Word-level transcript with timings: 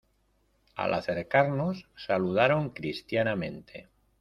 al 0.73 0.95
acercarnos 0.95 1.87
saludaron 1.95 2.71
cristianamente: 2.71 3.87